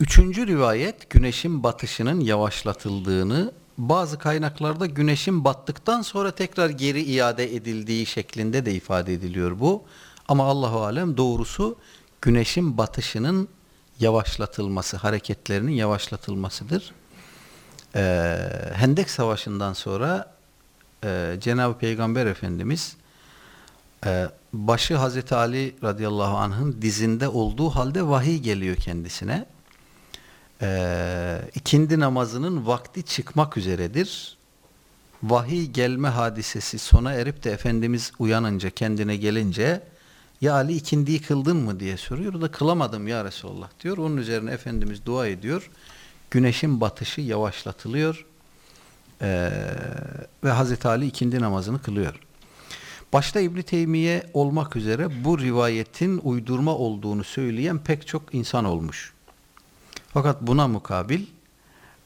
[0.00, 8.66] Üçüncü rivayet güneşin batışının yavaşlatıldığını, bazı kaynaklarda güneşin battıktan sonra tekrar geri iade edildiği şeklinde
[8.66, 9.84] de ifade ediliyor bu.
[10.28, 11.76] Ama Allahu alem doğrusu
[12.22, 13.48] güneşin batışının
[14.00, 16.92] yavaşlatılması, hareketlerinin yavaşlatılmasıdır.
[17.94, 18.38] Ee,
[18.74, 20.34] Hendek Savaşı'ndan sonra
[21.04, 22.96] e, Cenab-ı Peygamber Efendimiz
[24.06, 29.46] e, başı Hazreti Ali radıyallahu anh'ın dizinde olduğu halde vahiy geliyor kendisine.
[30.62, 34.38] E, ikindi namazının vakti çıkmak üzeredir.
[35.22, 39.82] Vahiy gelme hadisesi sona erip de Efendimiz uyanınca kendine gelince
[40.40, 42.34] ya Ali ikindiyi kıldın mı diye soruyor.
[42.34, 43.98] O da kılamadım ya Resulallah diyor.
[43.98, 45.70] Onun üzerine Efendimiz dua ediyor.
[46.30, 48.26] Güneşin batışı yavaşlatılıyor.
[49.22, 49.50] Ee,
[50.44, 52.20] ve Hazreti Ali ikindi namazını kılıyor.
[53.12, 59.12] Başta İbn Teymiye olmak üzere bu rivayetin uydurma olduğunu söyleyen pek çok insan olmuş.
[60.18, 61.26] Fakat buna mukabil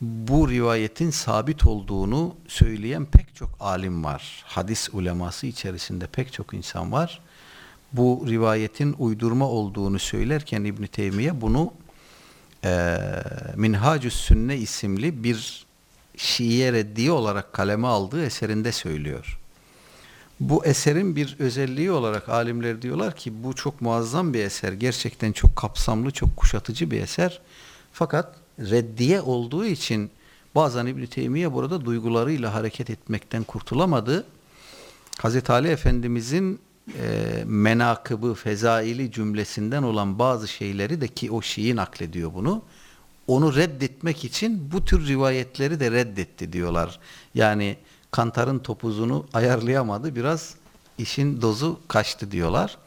[0.00, 4.44] bu rivayetin sabit olduğunu söyleyen pek çok alim var.
[4.46, 7.20] Hadis uleması içerisinde pek çok insan var.
[7.92, 11.72] Bu rivayetin uydurma olduğunu söylerken İbn Teymiye bunu
[12.64, 12.98] e,
[13.56, 15.66] Minhacü's Sünne isimli bir
[16.16, 19.38] Şiiye reddiye olarak kaleme aldığı eserinde söylüyor.
[20.40, 24.72] Bu eserin bir özelliği olarak alimler diyorlar ki bu çok muazzam bir eser.
[24.72, 27.40] Gerçekten çok kapsamlı, çok kuşatıcı bir eser.
[27.92, 30.10] Fakat reddiye olduğu için
[30.54, 34.24] bazen İbn Teymiye burada duygularıyla hareket etmekten kurtulamadı.
[35.18, 36.60] Hazreti Ali Efendimizin
[36.98, 42.62] e, menakıbı, fezaili cümlesinden olan bazı şeyleri de ki o Şii naklediyor bunu.
[43.26, 46.98] Onu reddetmek için bu tür rivayetleri de reddetti diyorlar.
[47.34, 47.76] Yani
[48.10, 50.16] kantarın topuzunu ayarlayamadı.
[50.16, 50.54] Biraz
[50.98, 52.78] işin dozu kaçtı diyorlar.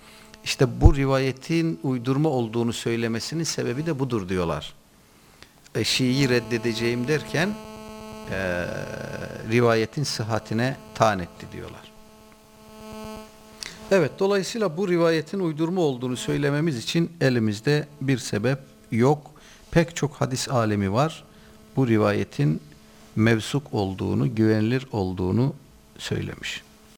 [0.43, 4.73] İşte bu rivayetin uydurma olduğunu söylemesinin sebebi de budur diyorlar.
[5.75, 7.49] E, Şii'yi reddedeceğim derken
[8.31, 8.65] e,
[9.51, 11.91] rivayetin sıhhatine taan etti diyorlar.
[13.91, 18.59] Evet dolayısıyla bu rivayetin uydurma olduğunu söylememiz için elimizde bir sebep
[18.91, 19.31] yok.
[19.71, 21.23] Pek çok hadis alemi var.
[21.75, 22.61] Bu rivayetin
[23.15, 25.53] mevsuk olduğunu, güvenilir olduğunu
[25.97, 26.63] söylemiş.